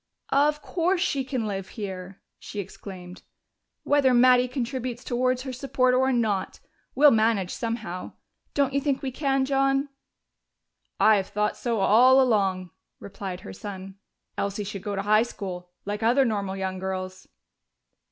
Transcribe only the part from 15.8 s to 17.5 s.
like other normal young girls."